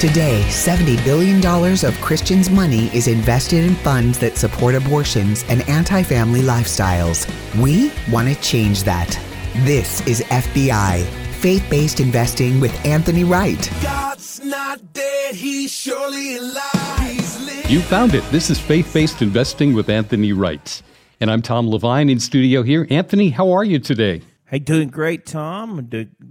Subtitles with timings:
[0.00, 1.44] Today, $70 billion
[1.84, 7.28] of Christians' money is invested in funds that support abortions and anti family lifestyles.
[7.62, 9.10] We want to change that.
[9.56, 13.70] This is FBI, faith based investing with Anthony Wright.
[13.82, 17.66] God's not dead, he's surely alive.
[17.68, 18.24] You found it.
[18.30, 20.80] This is faith based investing with Anthony Wright.
[21.20, 22.86] And I'm Tom Levine in studio here.
[22.88, 24.22] Anthony, how are you today?
[24.46, 25.90] Hey, doing great, Tom.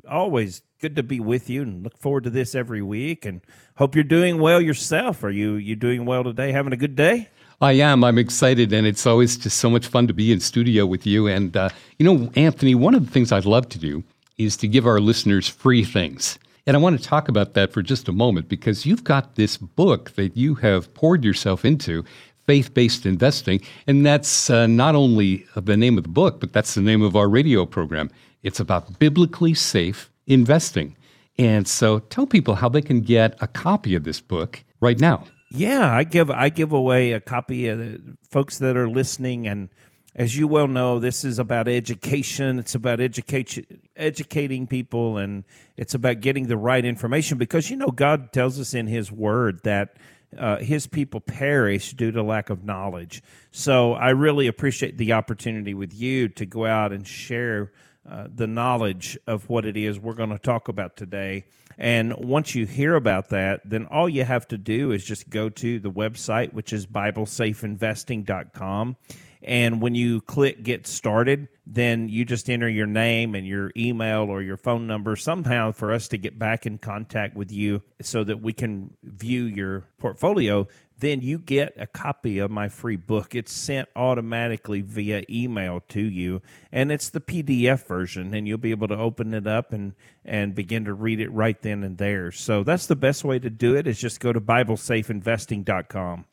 [0.10, 3.42] Always good to be with you and look forward to this every week and
[3.76, 5.24] hope you're doing well yourself.
[5.26, 6.54] Are you you doing well today?
[6.54, 7.30] Having a good day?
[7.62, 8.06] I am.
[8.06, 11.28] I'm excited, and it's always just so much fun to be in studio with you.
[11.28, 14.04] And uh, you know, Anthony, one of the things I'd love to do
[14.38, 16.40] is to give our listeners free things.
[16.66, 19.58] And I want to talk about that for just a moment because you've got this
[19.58, 22.06] book that you have poured yourself into,
[22.46, 23.60] Faith Based Investing.
[23.86, 27.18] And that's uh, not only the name of the book, but that's the name of
[27.18, 28.10] our radio program.
[28.44, 30.96] It's about biblically safe investing.
[31.38, 35.26] And so tell people how they can get a copy of this book right now.
[35.52, 39.70] Yeah, I give I give away a copy of the folks that are listening and
[40.16, 42.60] as you well know, this is about education.
[42.60, 45.46] It's about education, educating people, and
[45.78, 47.38] it's about getting the right information.
[47.38, 49.96] Because you know, God tells us in His Word that
[50.38, 53.24] uh, His people perish due to lack of knowledge.
[53.52, 57.72] So I really appreciate the opportunity with you to go out and share
[58.08, 61.46] uh, the knowledge of what it is we're going to talk about today.
[61.78, 65.48] And once you hear about that, then all you have to do is just go
[65.50, 68.98] to the website, which is BibleSafeInvesting.com.
[69.42, 74.24] And when you click get started, then you just enter your name and your email
[74.24, 78.24] or your phone number somehow for us to get back in contact with you so
[78.26, 80.68] that we can view your portfolio
[81.00, 83.34] then you get a copy of my free book.
[83.34, 88.72] It's sent automatically via email to you, and it's the PDF version, and you'll be
[88.72, 89.94] able to open it up and
[90.26, 92.32] and begin to read it right then and there.
[92.32, 96.26] So that's the best way to do it is just go to biblesafeinvesting.com.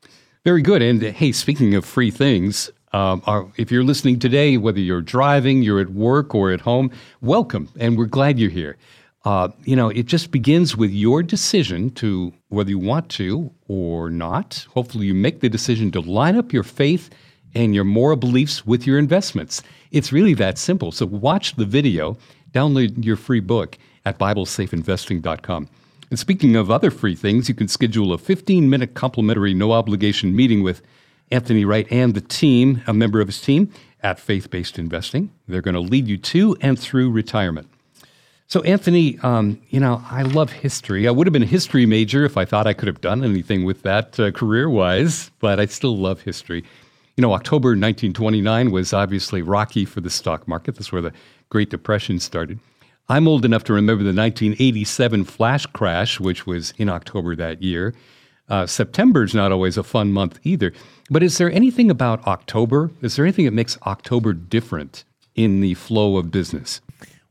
[0.44, 0.82] Very good.
[0.82, 5.80] And hey, speaking of free things, um, if you're listening today, whether you're driving, you're
[5.80, 6.90] at work, or at home,
[7.20, 8.78] welcome, and we're glad you're here.
[9.26, 14.08] Uh, you know, it just begins with your decision to whether you want to or
[14.08, 14.66] not.
[14.72, 17.10] Hopefully, you make the decision to line up your faith
[17.54, 19.62] and your moral beliefs with your investments.
[19.90, 20.90] It's really that simple.
[20.90, 22.16] So, watch the video,
[22.52, 23.76] download your free book
[24.06, 25.68] at BibleSafeInvesting.com.
[26.08, 30.34] And speaking of other free things, you can schedule a 15 minute complimentary, no obligation
[30.34, 30.80] meeting with
[31.30, 33.72] Anthony Wright and the team, a member of his team
[34.02, 35.30] at Faith Based Investing.
[35.48, 37.68] They're going to lead you to and through retirement.
[38.48, 41.08] So, Anthony, um, you know, I love history.
[41.08, 43.64] I would have been a history major if I thought I could have done anything
[43.64, 46.62] with that uh, career wise, but I still love history.
[47.16, 50.76] You know, October 1929 was obviously rocky for the stock market.
[50.76, 51.12] That's where the
[51.48, 52.60] Great Depression started.
[53.08, 57.94] I'm old enough to remember the 1987 flash crash, which was in October that year.
[58.48, 60.72] Uh, September is not always a fun month either.
[61.10, 62.90] But is there anything about October?
[63.02, 66.80] Is there anything that makes October different in the flow of business?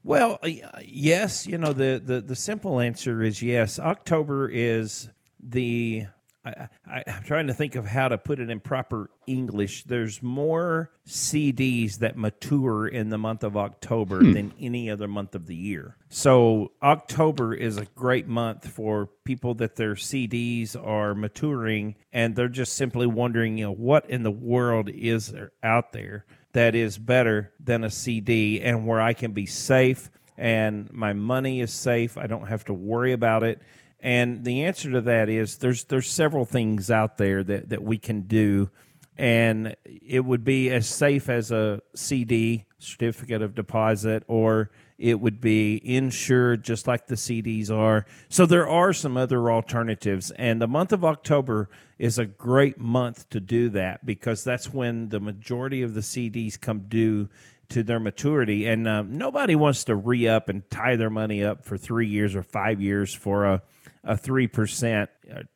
[0.04, 0.40] Well,
[0.84, 1.48] yes.
[1.48, 3.80] You know, the, the, the simple answer is yes.
[3.80, 5.10] October is
[5.42, 6.08] the.
[6.46, 9.86] I, I, am trying to think of how to put it in proper English.
[9.86, 14.34] There's more CDs that mature in the month of October hmm.
[14.34, 15.98] than any other month of the year.
[16.10, 22.48] So, October is a great month for people that their CDs are maturing and they're
[22.48, 26.98] just simply wondering, you know, what in the world is there out there that is
[26.98, 32.18] better than a CD and where I can be safe and my money is safe.
[32.18, 33.62] I don't have to worry about it.
[34.06, 37.98] And the answer to that is there's there's several things out there that, that we
[37.98, 38.70] can do
[39.18, 45.42] and it would be as safe as a CD certificate of deposit or it would
[45.42, 48.06] be insured just like the CDs are.
[48.30, 50.30] So there are some other alternatives.
[50.32, 51.68] And the month of October
[51.98, 56.62] is a great month to do that because that's when the majority of the CDs
[56.62, 57.28] come due
[57.70, 58.68] to their maturity.
[58.68, 62.36] And um, nobody wants to re up and tie their money up for three years
[62.36, 63.64] or five years for a,
[64.06, 65.08] a 3%,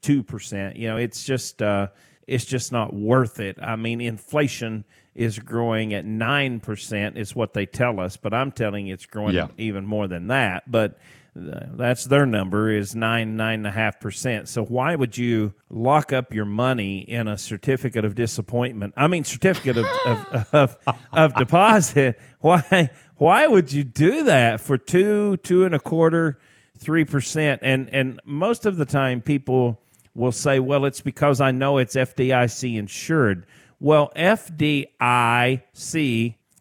[0.01, 0.67] 2%.
[0.67, 1.61] Uh, you know, it's just.
[1.61, 1.87] Uh,
[2.27, 3.57] it's just not worth it.
[3.59, 4.85] I mean, inflation
[5.15, 9.33] is growing at 9% is what they tell us, but I'm telling you it's growing
[9.33, 9.47] yeah.
[9.57, 10.69] even more than that.
[10.69, 10.99] But
[11.35, 14.49] that's their number is nine nine and a half percent.
[14.49, 18.93] So why would you lock up your money in a certificate of disappointment?
[18.97, 22.19] I mean, certificate of of, of, of deposit.
[22.41, 26.39] Why why would you do that for two two and a quarter
[26.79, 27.61] three percent?
[27.63, 29.79] And and most of the time people
[30.15, 33.45] will say, well, it's because I know it's FDIC insured.
[33.79, 34.87] Well, FDIC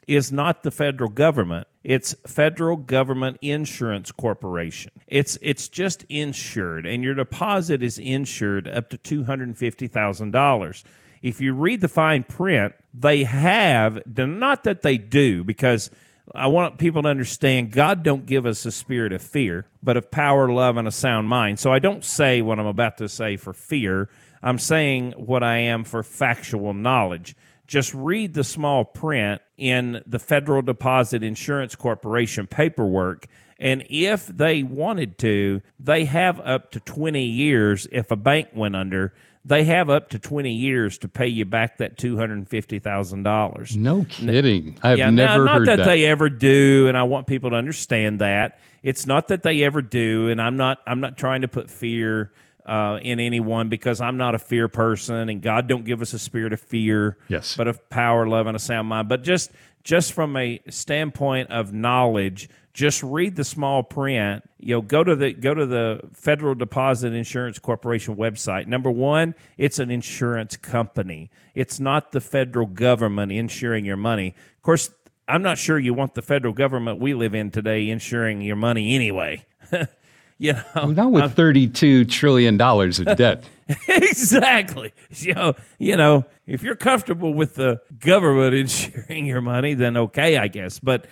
[0.06, 1.66] is not the federal government.
[1.84, 4.92] It's Federal Government Insurance Corporation.
[5.06, 9.86] It's it's just insured, and your deposit is insured up to two hundred and fifty
[9.86, 10.84] thousand dollars.
[11.22, 15.90] If you read the fine print, they have not that they do because
[16.34, 20.10] I want people to understand God don't give us a spirit of fear, but of
[20.10, 21.58] power, love, and a sound mind.
[21.58, 24.08] So I don't say what I'm about to say for fear.
[24.42, 27.34] I'm saying what I am for factual knowledge.
[27.66, 33.26] Just read the small print in the Federal Deposit Insurance Corporation paperwork.
[33.58, 38.76] And if they wanted to, they have up to 20 years if a bank went
[38.76, 39.12] under
[39.48, 43.76] they have up to 20 years to pay you back that $250,000.
[43.76, 44.78] No kidding.
[44.82, 47.56] I've yeah, never not heard that, that they ever do and I want people to
[47.56, 48.60] understand that.
[48.82, 52.30] It's not that they ever do and I'm not I'm not trying to put fear
[52.66, 56.18] uh, in anyone because I'm not a fear person and God don't give us a
[56.18, 57.56] spirit of fear, yes.
[57.56, 59.08] but of power, love and a sound mind.
[59.08, 59.50] But just
[59.82, 64.48] just from a standpoint of knowledge, just read the small print.
[64.60, 68.68] You know, go to the go to the Federal Deposit Insurance Corporation website.
[68.68, 71.28] Number one, it's an insurance company.
[71.56, 74.28] It's not the federal government insuring your money.
[74.56, 74.90] Of course,
[75.26, 78.94] I'm not sure you want the federal government we live in today insuring your money
[78.94, 79.44] anyway.
[80.38, 83.42] you know, well, not with 32 trillion dollars of debt.
[83.88, 84.94] exactly.
[85.16, 90.36] You know, you know, if you're comfortable with the government insuring your money, then okay,
[90.38, 90.78] I guess.
[90.78, 91.06] But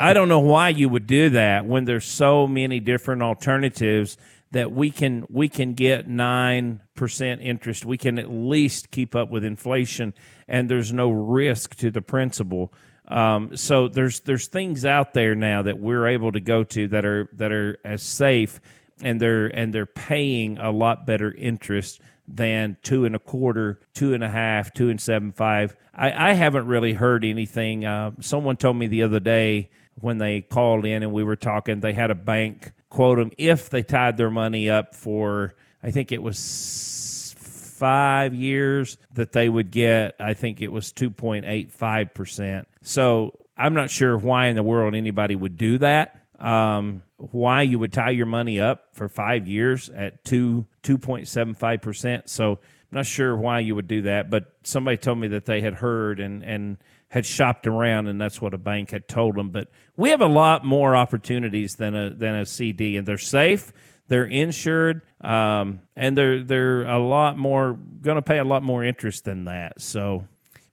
[0.00, 4.16] I don't know why you would do that when there's so many different alternatives
[4.52, 7.84] that we can we can get nine percent interest.
[7.84, 10.14] We can at least keep up with inflation,
[10.46, 12.72] and there's no risk to the principal.
[13.08, 17.04] Um, so there's there's things out there now that we're able to go to that
[17.04, 18.60] are that are as safe,
[19.02, 24.14] and they're and they're paying a lot better interest than two and a quarter, two
[24.14, 25.76] and a half, two and seven five.
[25.94, 27.84] I, I haven't really heard anything.
[27.84, 31.80] Uh, someone told me the other day when they called in and we were talking,
[31.80, 36.12] they had a bank quote them if they tied their money up for, I think
[36.12, 42.66] it was five years, that they would get, I think it was 2.85%.
[42.82, 46.20] So I'm not sure why in the world anybody would do that.
[46.38, 51.28] Um, why you would tie your money up for five years at two two point
[51.28, 52.28] seven five percent.
[52.28, 52.58] So
[52.92, 56.20] not sure why you would do that, but somebody told me that they had heard
[56.20, 56.76] and and
[57.08, 59.50] had shopped around, and that's what a bank had told them.
[59.50, 63.72] But we have a lot more opportunities than a than a CD, and they're safe,
[64.08, 68.84] they're insured, um, and they're they're a lot more going to pay a lot more
[68.84, 69.80] interest than that.
[69.80, 70.26] So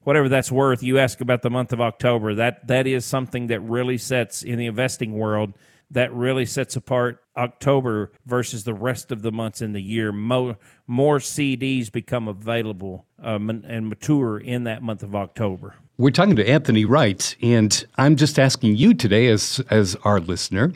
[0.03, 0.81] whatever that's worth.
[0.81, 2.35] You ask about the month of October.
[2.35, 5.53] That that is something that really sets in the investing world
[5.91, 10.11] that really sets apart October versus the rest of the months in the year.
[10.11, 10.57] More,
[10.87, 15.75] more CDs become available um, and mature in that month of October.
[15.97, 20.71] We're talking to Anthony Wright, and I'm just asking you today, as as our listener,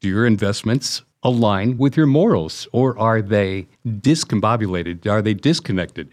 [0.00, 5.06] do your investments align with your morals, or are they discombobulated?
[5.06, 6.10] Are they disconnected?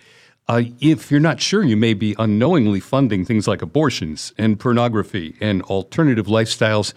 [0.48, 5.36] Uh, if you're not sure, you may be unknowingly funding things like abortions and pornography
[5.41, 6.94] and alternative lifestyles,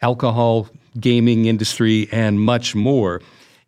[0.00, 0.68] alcohol,
[1.00, 3.20] gaming industry, and much more.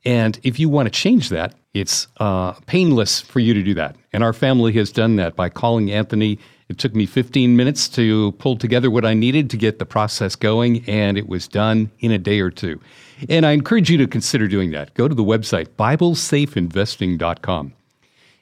[0.04, 3.96] And if you want to change that, it's uh, painless for you to do that.
[4.12, 6.38] And our family has done that by calling Anthony
[6.68, 10.34] it took me 15 minutes to pull together what I needed to get the process
[10.34, 12.80] going, and it was done in a day or two.
[13.28, 14.94] And I encourage you to consider doing that.
[14.94, 17.74] Go to the website, BibleSafeInvesting.com.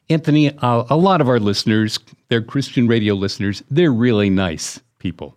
[0.08, 5.36] Anthony, uh, a lot of our listeners, they're Christian radio listeners, they're really nice people.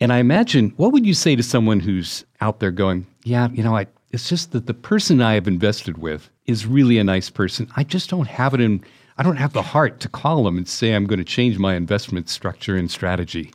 [0.00, 3.62] And I imagine, what would you say to someone who's out there going, Yeah, you
[3.62, 7.30] know, I, it's just that the person I have invested with is really a nice
[7.30, 7.68] person.
[7.76, 8.84] I just don't have it in
[9.18, 11.74] I don't have the heart to call them and say I'm going to change my
[11.74, 13.50] investment structure and strategy.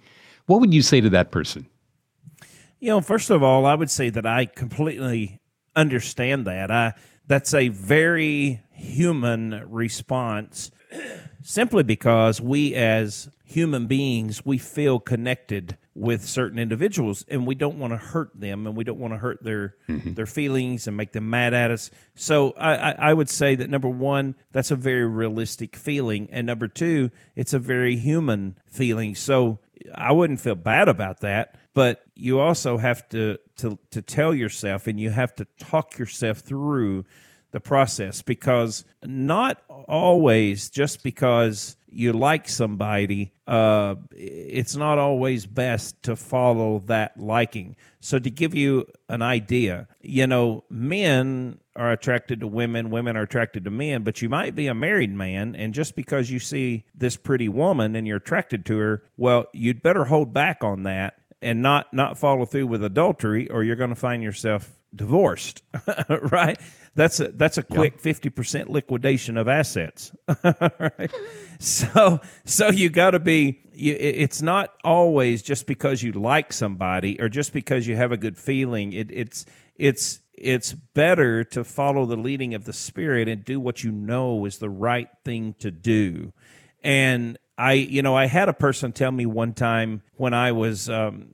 [0.47, 1.67] What would you say to that person?
[2.79, 5.39] You know, first of all, I would say that I completely
[5.75, 6.71] understand that.
[6.71, 6.93] I
[7.27, 10.71] that's a very human response
[11.43, 17.77] simply because we as human beings we feel connected with certain individuals and we don't
[17.77, 20.13] want to hurt them and we don't want to hurt their mm-hmm.
[20.13, 23.69] their feelings and make them mad at us so I, I, I would say that
[23.69, 29.15] number one that's a very realistic feeling and number two it's a very human feeling
[29.15, 29.59] so
[29.93, 34.87] i wouldn't feel bad about that but you also have to to to tell yourself
[34.87, 37.03] and you have to talk yourself through
[37.51, 46.01] the process because not always just because you like somebody, uh, it's not always best
[46.03, 47.75] to follow that liking.
[47.99, 53.23] So, to give you an idea, you know, men are attracted to women, women are
[53.23, 56.85] attracted to men, but you might be a married man, and just because you see
[56.95, 61.20] this pretty woman and you're attracted to her, well, you'd better hold back on that
[61.41, 65.63] and not not follow through with adultery, or you're going to find yourself divorced,
[66.09, 66.59] right?
[66.95, 70.11] That's a that's a quick fifty percent liquidation of assets,
[70.43, 71.11] right?
[71.59, 73.59] So so you got to be.
[73.73, 78.17] You, it's not always just because you like somebody or just because you have a
[78.17, 78.93] good feeling.
[78.93, 79.45] It, it's
[79.75, 84.45] it's it's better to follow the leading of the spirit and do what you know
[84.45, 86.33] is the right thing to do.
[86.83, 90.89] And I, you know, I had a person tell me one time when I was
[90.89, 91.27] um,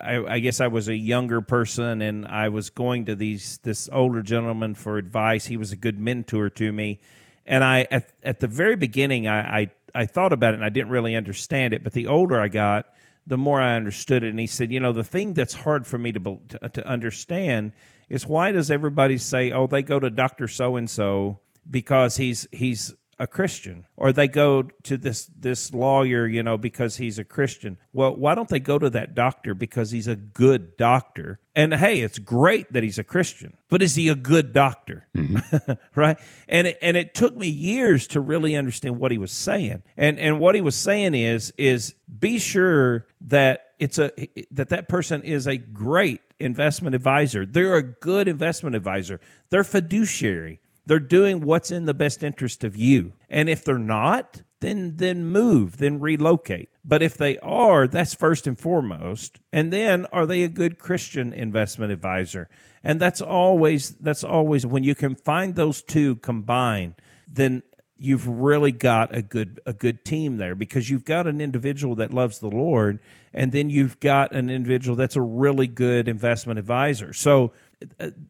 [0.00, 3.88] I, I, guess I was a younger person and I was going to these this
[3.92, 5.46] older gentleman for advice.
[5.46, 7.00] He was a good mentor to me,
[7.44, 10.68] and I at, at the very beginning I, I I thought about it and I
[10.68, 11.82] didn't really understand it.
[11.82, 12.86] But the older I got,
[13.26, 14.28] the more I understood it.
[14.30, 17.72] And he said, you know, the thing that's hard for me to to, to understand
[18.08, 22.46] is why does everybody say, oh, they go to Doctor So and So because he's
[22.52, 27.24] he's a Christian, or they go to this this lawyer, you know, because he's a
[27.24, 27.78] Christian.
[27.92, 31.40] Well, why don't they go to that doctor because he's a good doctor?
[31.54, 35.08] And hey, it's great that he's a Christian, but is he a good doctor?
[35.16, 35.72] Mm-hmm.
[35.94, 36.18] right?
[36.48, 39.82] And it, and it took me years to really understand what he was saying.
[39.96, 44.10] And and what he was saying is is be sure that it's a
[44.50, 47.46] that that person is a great investment advisor.
[47.46, 49.20] They're a good investment advisor.
[49.50, 50.60] They're fiduciary.
[50.86, 53.12] They're doing what's in the best interest of you.
[53.28, 56.70] And if they're not, then then move, then relocate.
[56.84, 59.40] But if they are, that's first and foremost.
[59.52, 62.48] And then are they a good Christian investment advisor?
[62.82, 66.94] And that's always that's always when you can find those two combined,
[67.26, 67.62] then
[67.98, 72.12] you've really got a good a good team there because you've got an individual that
[72.12, 73.00] loves the Lord
[73.32, 77.12] and then you've got an individual that's a really good investment advisor.
[77.12, 77.52] So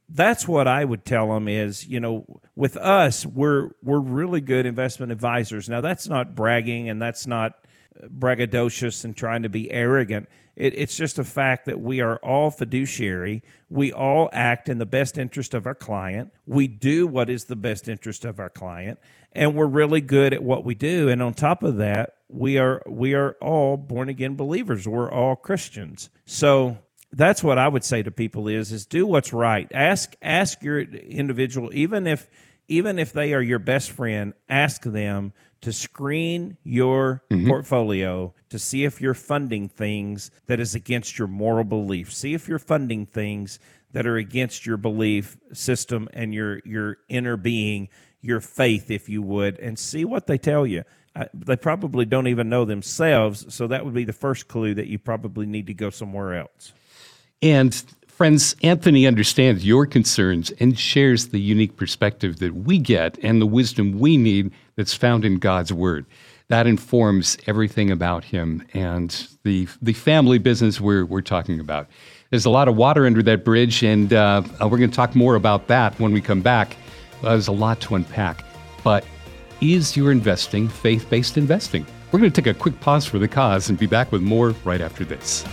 [0.08, 4.66] that's what I would tell them is, you know, with us, we're we're really good
[4.66, 5.68] investment advisors.
[5.68, 7.54] Now, that's not bragging and that's not
[8.04, 10.28] braggadocious and trying to be arrogant.
[10.54, 13.42] It, it's just a fact that we are all fiduciary.
[13.68, 16.32] We all act in the best interest of our client.
[16.46, 18.98] We do what is the best interest of our client,
[19.32, 21.08] and we're really good at what we do.
[21.08, 24.88] And on top of that, we are we are all born again believers.
[24.88, 26.10] We're all Christians.
[26.24, 26.78] So
[27.12, 29.70] that's what I would say to people is is do what's right.
[29.72, 32.28] Ask ask your individual even if
[32.68, 37.48] even if they are your best friend, ask them to screen your mm-hmm.
[37.48, 42.12] portfolio to see if you're funding things that is against your moral belief.
[42.12, 43.58] See if you're funding things
[43.92, 47.88] that are against your belief system and your your inner being,
[48.20, 50.84] your faith if you would, and see what they tell you.
[51.14, 54.86] I, they probably don't even know themselves, so that would be the first clue that
[54.86, 56.74] you probably need to go somewhere else.
[57.42, 57.74] And
[58.06, 63.46] friends, Anthony understands your concerns and shares the unique perspective that we get and the
[63.46, 66.06] wisdom we need that's found in God's Word.
[66.48, 71.88] That informs everything about him and the, the family business we're, we're talking about.
[72.30, 75.14] There's a lot of water under that bridge, and uh, uh we're going to talk
[75.14, 76.76] more about that when we come back.
[77.22, 78.44] Uh, there's a lot to unpack.
[78.82, 79.04] But
[79.60, 81.86] is your investing faith based investing?
[82.12, 84.50] We're going to take a quick pause for the cause and be back with more
[84.64, 85.44] right after this.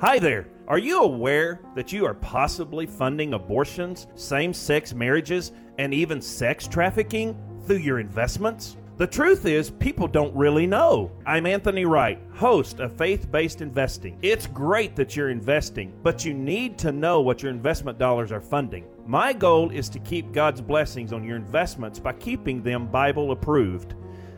[0.00, 0.46] Hi there.
[0.68, 6.68] Are you aware that you are possibly funding abortions, same sex marriages, and even sex
[6.68, 7.36] trafficking
[7.66, 8.76] through your investments?
[8.96, 11.10] The truth is, people don't really know.
[11.26, 14.16] I'm Anthony Wright, host of Faith Based Investing.
[14.22, 18.40] It's great that you're investing, but you need to know what your investment dollars are
[18.40, 18.86] funding.
[19.04, 23.94] My goal is to keep God's blessings on your investments by keeping them Bible approved.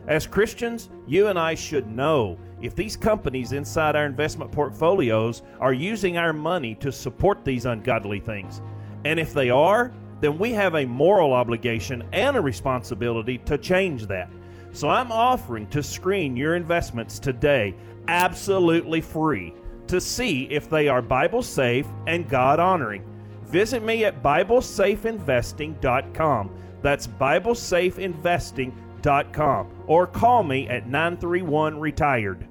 [0.07, 5.73] As Christians, you and I should know if these companies inside our investment portfolios are
[5.73, 8.61] using our money to support these ungodly things.
[9.05, 14.05] And if they are, then we have a moral obligation and a responsibility to change
[14.07, 14.29] that.
[14.71, 17.75] So I'm offering to screen your investments today
[18.07, 19.53] absolutely free
[19.87, 23.03] to see if they are Bible safe and God honoring.
[23.43, 26.51] Visit me at BibleSafeInvesting.com.
[26.81, 32.47] That's BibleSafeInvesting.com or call me at 931 Retired.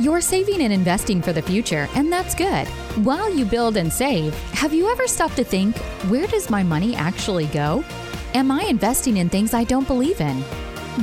[0.00, 2.66] You're saving and investing for the future, and that's good.
[3.04, 5.76] While you build and save, have you ever stopped to think,
[6.08, 7.84] where does my money actually go?
[8.32, 10.42] Am I investing in things I don't believe in?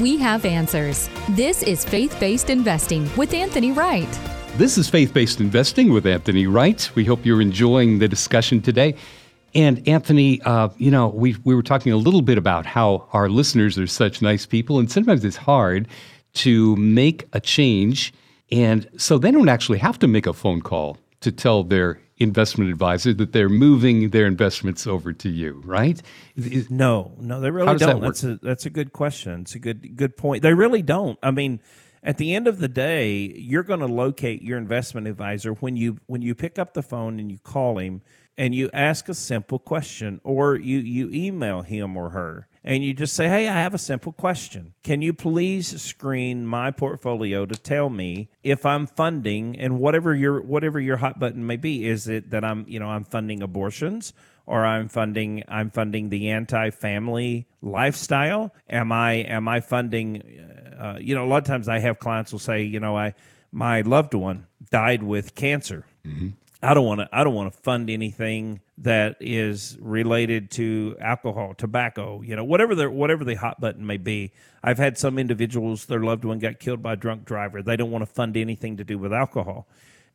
[0.01, 1.12] We have answers.
[1.30, 4.10] This is Faith Based Investing with Anthony Wright.
[4.56, 6.89] This is Faith Based Investing with Anthony Wright.
[6.96, 8.96] We hope you're enjoying the discussion today.
[9.54, 13.30] And Anthony, uh, you know, we, we were talking a little bit about how our
[13.30, 15.88] listeners are such nice people, and sometimes it's hard
[16.34, 18.12] to make a change
[18.51, 22.70] and so they don't actually have to make a phone call to tell their investment
[22.72, 26.01] advisor that they're moving their investments over to you, right?
[26.70, 28.01] No, no, they really don't.
[28.01, 29.42] That that's a that's a good question.
[29.42, 30.44] It's a good good point.
[30.44, 31.20] They really don't.
[31.22, 31.62] I mean,
[32.04, 35.98] at the end of the day, you're going to locate your investment advisor when you
[36.08, 38.01] when you pick up the phone and you call him
[38.38, 42.93] and you ask a simple question or you you email him or her and you
[42.93, 44.74] just say, "Hey, I have a simple question.
[44.83, 50.41] Can you please screen my portfolio to tell me if I'm funding and whatever your
[50.41, 54.12] whatever your hot button may be, is it that I'm, you know, I'm funding abortions
[54.45, 58.53] or I'm funding I'm funding the anti-family lifestyle?
[58.69, 60.21] Am I am I funding
[60.77, 63.13] uh, you know, a lot of times I have clients will say, you know, I
[63.51, 65.86] my loved one died with cancer.
[66.05, 66.29] Mm-hmm.
[66.62, 67.10] I don't want to.
[67.12, 72.74] I don't want to fund anything that is related to alcohol, tobacco, you know, whatever
[72.74, 74.32] the whatever the hot button may be.
[74.64, 77.62] I've had some individuals, their loved one got killed by a drunk driver.
[77.62, 79.68] They don't want to fund anything to do with alcohol.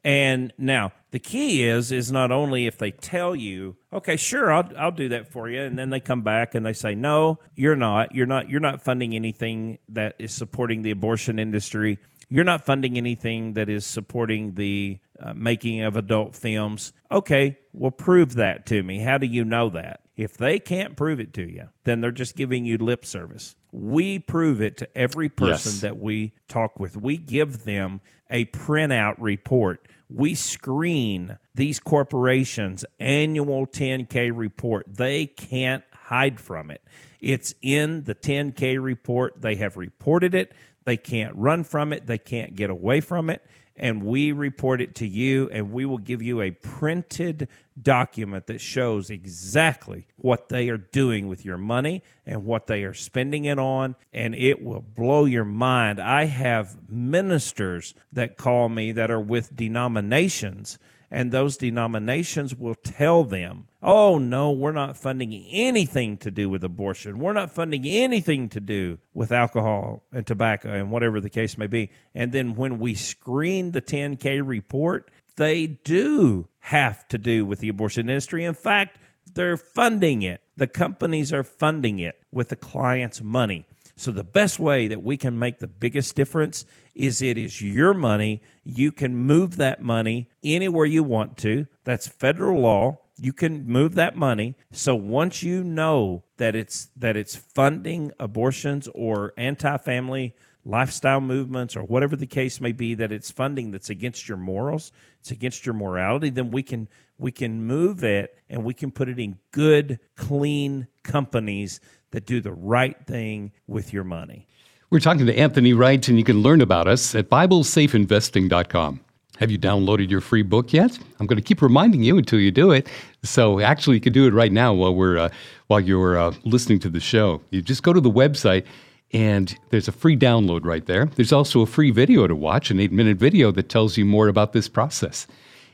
[0.05, 4.69] And now the key is is not only if they tell you, okay, sure, I'll
[4.77, 7.77] I'll do that for you, and then they come back and they say, no, you're
[7.77, 12.01] not, you're not, you're not funding anything that is supporting the abortion industry.
[12.29, 16.93] You're not funding anything that is supporting the uh, making of adult films.
[17.11, 18.99] Okay, well, prove that to me.
[18.99, 20.01] How do you know that?
[20.17, 23.57] If they can't prove it to you, then they're just giving you lip service.
[23.71, 25.81] We prove it to every person yes.
[25.81, 26.97] that we talk with.
[26.97, 28.01] We give them
[28.31, 29.87] a printout report.
[30.11, 34.87] We screen these corporations' annual 10K report.
[34.89, 36.83] They can't hide from it.
[37.21, 39.41] It's in the 10K report.
[39.41, 40.53] They have reported it.
[40.85, 42.07] They can't run from it.
[42.07, 43.43] They can't get away from it
[43.77, 47.49] and we report it to you, and we will give you a printed
[47.81, 52.95] document that shows exactly what they are doing with your money and what they are
[52.95, 56.01] spending it on, and it will blow your mind.
[56.01, 60.79] I have ministers that call me that are with denominations
[61.13, 66.63] and those denominations will tell them, oh, no, we're not funding anything to do with
[66.63, 67.19] abortion.
[67.19, 71.67] We're not funding anything to do with alcohol and tobacco and whatever the case may
[71.67, 71.91] be.
[72.15, 77.69] And then when we screen the 10K report, they do have to do with the
[77.69, 78.45] abortion industry.
[78.45, 78.99] In fact,
[79.35, 80.43] they're funding it.
[80.57, 83.67] The companies are funding it with the client's money.
[83.97, 87.95] So, the best way that we can make the biggest difference is it is your
[87.95, 88.43] money.
[88.65, 91.67] You can move that money anywhere you want to.
[91.85, 92.99] That's federal law.
[93.17, 94.57] You can move that money.
[94.73, 101.83] So once you know that it's that it's funding abortions or anti-family lifestyle movements or
[101.83, 105.75] whatever the case may be that it's funding that's against your morals, it's against your
[105.75, 109.99] morality, then we can we can move it and we can put it in good,
[110.17, 114.47] clean companies that do the right thing with your money.
[114.91, 119.01] We're talking to Anthony Wright, and you can learn about us at BibleSafeInvesting.com.
[119.43, 120.97] Have you downloaded your free book yet?
[121.19, 122.87] I'm going to keep reminding you until you do it.
[123.25, 125.31] So actually, you can do it right now while we're uh,
[125.67, 127.41] while you're uh, listening to the show.
[127.51, 128.65] You just go to the website,
[129.13, 131.07] and there's a free download right there.
[131.07, 134.53] There's also a free video to watch, an eight-minute video that tells you more about
[134.53, 135.27] this process.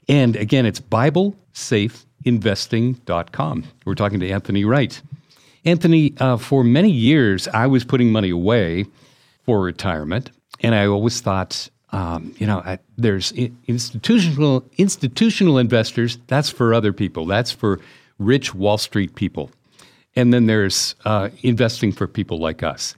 [0.09, 3.65] And again, it's BibleSafeInvesting.com.
[3.85, 5.03] We're talking to Anthony Wright.
[5.67, 8.87] Anthony, uh, for many years, I was putting money away
[9.43, 13.33] for retirement, and I always thought, um, you know, I, there's
[13.67, 16.19] institutional institutional investors.
[16.27, 17.27] That's for other people.
[17.27, 17.81] That's for
[18.19, 19.51] rich Wall Street people,
[20.15, 22.95] and then there's uh, investing for people like us.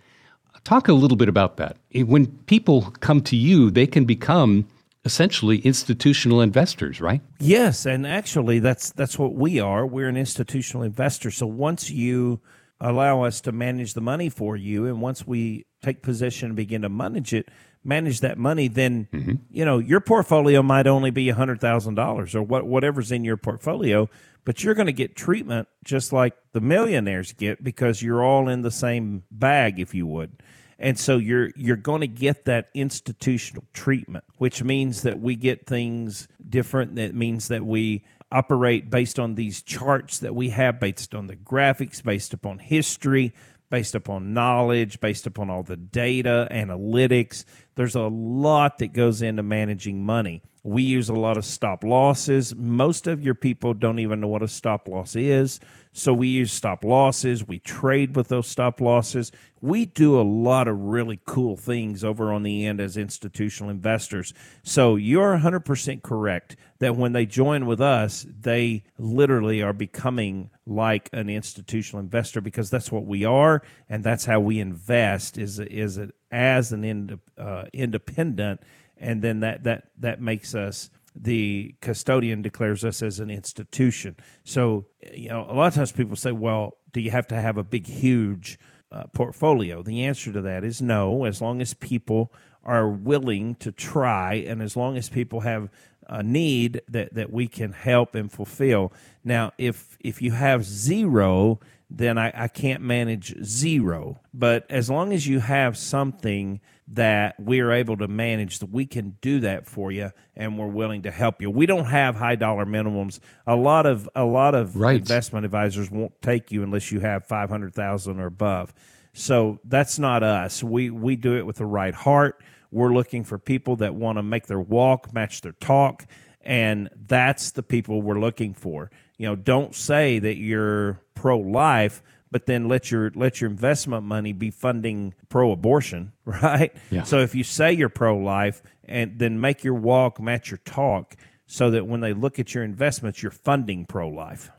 [0.65, 1.77] Talk a little bit about that.
[1.95, 4.67] When people come to you, they can become
[5.05, 7.23] essentially institutional investors, right?
[7.39, 9.87] Yes, and actually that's that's what we are.
[9.87, 11.31] We're an institutional investor.
[11.31, 12.41] So once you
[12.81, 16.83] allow us to manage the money for you and once we take possession and begin
[16.83, 17.49] to manage it,
[17.85, 19.35] manage that money, then mm-hmm.
[19.51, 24.09] you know, your portfolio might only be $100,000 or what whatever's in your portfolio,
[24.45, 28.63] but you're going to get treatment just like the millionaires get because you're all in
[28.63, 30.43] the same bag if you would
[30.81, 35.67] and so you're you're going to get that institutional treatment which means that we get
[35.67, 41.15] things different that means that we operate based on these charts that we have based
[41.15, 43.33] on the graphics based upon history
[43.71, 47.45] based upon knowledge based upon all the data analytics
[47.81, 52.55] there's a lot that goes into managing money we use a lot of stop losses
[52.55, 55.61] most of your people don't even know what a stop loss is
[55.93, 57.47] so we use stop losses.
[57.47, 59.33] We trade with those stop losses.
[59.61, 64.33] We do a lot of really cool things over on the end as institutional investors.
[64.63, 71.11] So you're 100% correct that when they join with us, they literally are becoming like
[71.13, 75.99] an institutional investor because that's what we are and that's how we invest is is
[75.99, 78.61] it as an ind, uh, independent
[79.01, 84.17] and then that that that makes us the custodian declares us as an institution.
[84.45, 87.57] So, you know, a lot of times people say, well, do you have to have
[87.57, 88.59] a big, huge
[88.93, 89.83] uh, portfolio?
[89.83, 92.33] The answer to that is no, as long as people
[92.63, 95.69] are willing to try, and as long as people have
[96.07, 98.93] a need that, that we can help and fulfill.
[99.25, 104.21] Now, if if you have zero, then I, I can't manage zero.
[104.35, 106.61] But as long as you have something
[106.93, 110.67] that we are able to manage, that we can do that for you, and we're
[110.67, 111.51] willing to help you.
[111.51, 113.21] We don't have high dollar minimums.
[113.47, 114.99] A lot of a lot of Right.
[115.01, 118.75] investment advisors won't take you unless you have five hundred thousand or above.
[119.13, 120.63] So that's not us.
[120.63, 122.43] We we do it with the right heart.
[122.73, 126.07] We're looking for people that want to make their walk match their talk,
[126.43, 128.91] and that's the people we're looking for.
[129.17, 134.05] You know, don't say that you're pro life, but then let your let your investment
[134.05, 136.75] money be funding pro abortion, right?
[136.91, 137.03] Yeah.
[137.03, 141.17] So if you say you're pro life, and then make your walk match your talk,
[141.47, 144.51] so that when they look at your investments, you're funding pro life.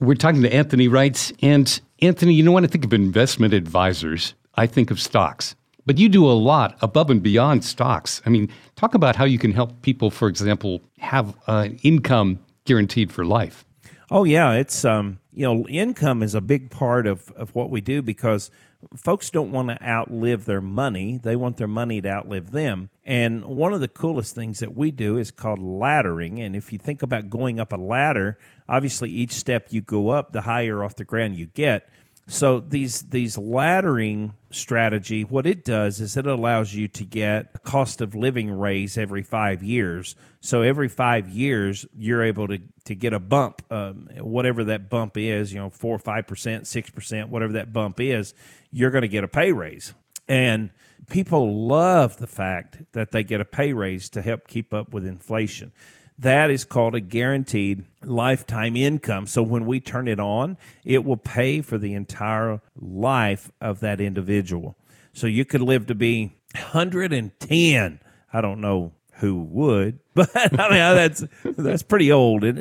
[0.00, 1.32] We're talking to Anthony Wright.
[1.42, 5.54] And Anthony, you know, when I think of investment advisors, I think of stocks.
[5.86, 8.20] But you do a lot above and beyond stocks.
[8.26, 13.10] I mean, talk about how you can help people, for example, have uh, income guaranteed
[13.10, 13.64] for life.
[14.10, 17.80] Oh yeah, it's um you know income is a big part of of what we
[17.80, 18.50] do because
[18.96, 22.88] folks don't want to outlive their money; they want their money to outlive them.
[23.04, 26.40] And one of the coolest things that we do is called laddering.
[26.40, 30.32] And if you think about going up a ladder, obviously each step you go up,
[30.32, 31.88] the higher off the ground you get.
[32.30, 37.58] So these these laddering strategy, what it does is it allows you to get a
[37.58, 40.14] cost of living raise every five years.
[40.42, 45.16] So every five years, you're able to to get a bump, um, whatever that bump
[45.16, 48.34] is, you know, four, or five percent, six percent, whatever that bump is,
[48.70, 49.94] you're going to get a pay raise.
[50.28, 50.68] And
[51.08, 55.06] people love the fact that they get a pay raise to help keep up with
[55.06, 55.72] inflation.
[56.18, 59.26] That is called a guaranteed lifetime income.
[59.26, 64.00] So when we turn it on, it will pay for the entire life of that
[64.00, 64.76] individual.
[65.12, 68.00] So you could live to be 110.
[68.32, 72.44] I don't know who would, but I mean that's that's pretty old?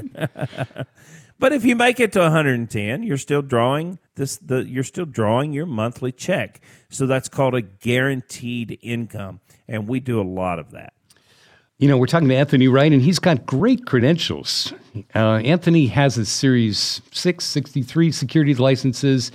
[1.40, 5.54] But if you make it to 110, you're still drawing this the you're still drawing
[5.54, 6.62] your monthly check.
[6.90, 10.94] So that's called a guaranteed income and we do a lot of that.
[11.80, 14.74] You know, we're talking to Anthony Wright, and he's got great credentials.
[15.14, 19.32] Uh, Anthony has a Series 6, 63 securities licenses,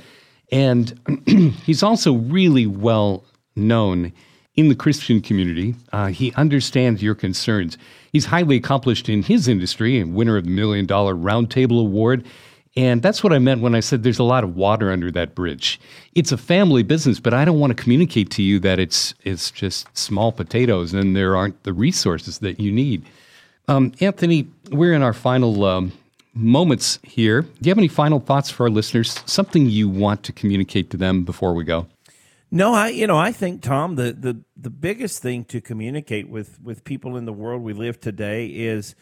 [0.50, 0.98] and
[1.64, 3.22] he's also really well
[3.54, 4.12] known
[4.56, 5.76] in the Christian community.
[5.92, 7.78] Uh, he understands your concerns.
[8.10, 12.24] He's highly accomplished in his industry and winner of the Million Dollar Roundtable Award.
[12.74, 15.34] And that's what I meant when I said there's a lot of water under that
[15.34, 15.78] bridge.
[16.14, 19.50] It's a family business, but I don't want to communicate to you that it's it's
[19.50, 23.04] just small potatoes and there aren't the resources that you need.
[23.68, 25.92] Um, Anthony, we're in our final um,
[26.34, 27.42] moments here.
[27.42, 29.22] Do you have any final thoughts for our listeners?
[29.26, 31.86] Something you want to communicate to them before we go?
[32.50, 36.58] No, I you know I think Tom the the the biggest thing to communicate with
[36.62, 38.94] with people in the world we live today is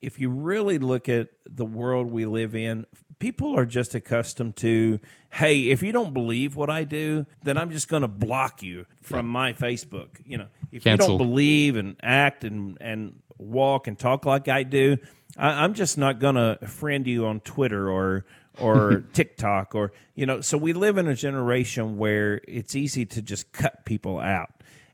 [0.00, 2.86] if you really look at the world we live in,
[3.18, 5.00] people are just accustomed to,
[5.30, 8.86] hey, if you don't believe what I do, then I'm just going to block you
[9.02, 10.08] from my Facebook.
[10.24, 11.12] You know, if Cancel.
[11.12, 14.98] you don't believe and act and and walk and talk like I do,
[15.36, 18.24] I, I'm just not going to friend you on Twitter or
[18.58, 20.40] or TikTok or you know.
[20.40, 24.50] So we live in a generation where it's easy to just cut people out.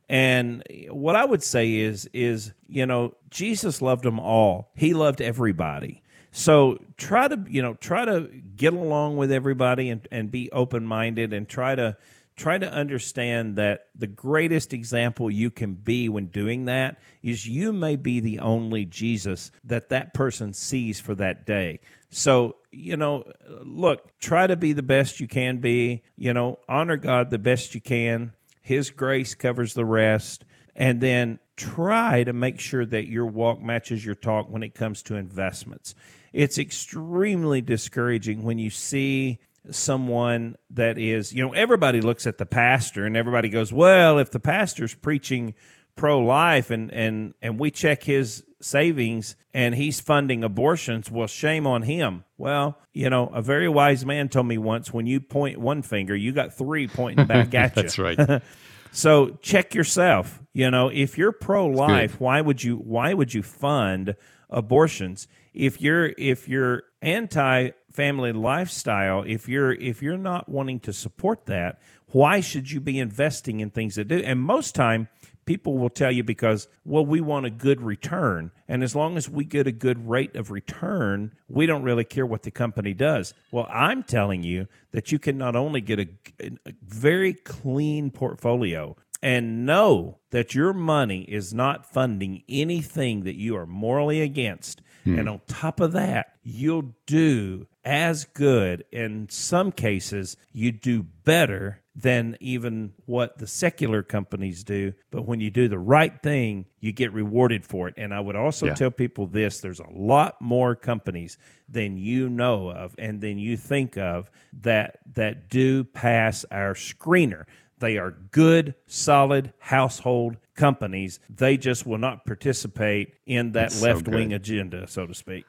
[0.09, 4.71] And what I would say is is you know Jesus loved them all.
[4.75, 6.02] He loved everybody.
[6.33, 10.85] So try to you know try to get along with everybody and, and be open
[10.85, 11.97] minded and try to
[12.37, 17.73] try to understand that the greatest example you can be when doing that is you
[17.73, 21.81] may be the only Jesus that that person sees for that day.
[22.09, 23.31] So, you know,
[23.63, 27.75] look, try to be the best you can be, you know, honor God the best
[27.75, 28.33] you can.
[28.63, 30.45] His grace covers the rest.
[30.75, 35.03] And then try to make sure that your walk matches your talk when it comes
[35.05, 35.95] to investments.
[36.33, 39.39] It's extremely discouraging when you see
[39.71, 44.31] someone that is, you know, everybody looks at the pastor and everybody goes, well, if
[44.31, 45.55] the pastor's preaching
[45.95, 51.67] pro life and, and, and we check his savings and he's funding abortions, well, shame
[51.67, 52.25] on him.
[52.39, 56.17] Well, you know, a very wise man told me once when you point one finger,
[56.17, 57.83] you got three pointing back at you.
[57.83, 58.43] That's right.
[58.93, 60.41] So check yourself.
[60.53, 64.15] You know, if you're pro life, why would you why would you fund
[64.53, 65.27] abortions?
[65.55, 71.47] If you're if you're anti family lifestyle, if you're if you're not wanting to support
[71.47, 74.19] that, why should you be investing in things that do?
[74.19, 75.09] And most time
[75.45, 79.29] people will tell you because well we want a good return and as long as
[79.29, 83.35] we get a good rate of return we don't really care what the company does
[83.51, 86.09] well i'm telling you that you can not only get a,
[86.41, 93.57] a very clean portfolio and know that your money is not funding anything that you
[93.57, 94.83] are morally against.
[95.05, 95.19] Hmm.
[95.19, 98.85] And on top of that, you'll do as good.
[98.93, 104.95] In some cases, you do better than even what the secular companies do.
[105.11, 107.95] But when you do the right thing, you get rewarded for it.
[107.99, 108.75] And I would also Yeah.
[108.75, 111.37] tell people this there's a lot more companies
[111.69, 114.31] than you know of and than you think of
[114.63, 117.45] that that do pass our screener.
[117.83, 121.19] They are good, solid household companies.
[121.29, 125.45] They just will not participate in that That's so left wing agenda, so to speak.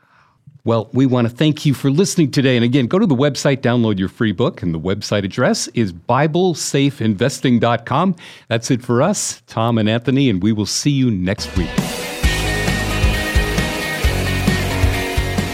[0.65, 2.55] Well, we want to thank you for listening today.
[2.55, 5.93] And again, go to the website, download your free book, and the website address is
[5.93, 8.15] BibleSafeInvesting.com.
[8.47, 11.69] That's it for us, Tom and Anthony, and we will see you next week.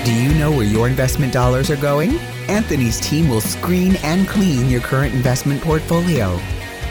[0.05, 2.17] Do you know where your investment dollars are going?
[2.47, 6.39] Anthony's team will screen and clean your current investment portfolio.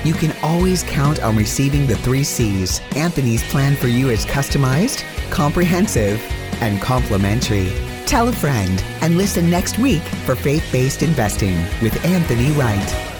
[0.04, 2.80] You can always count on receiving the three C's.
[2.94, 6.20] Anthony's plan for you is customized, comprehensive,
[6.60, 7.72] and complimentary.
[8.06, 13.17] Tell a friend and listen next week for faith based investing with Anthony Wright.